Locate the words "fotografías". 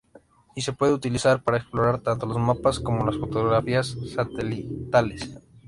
3.17-3.95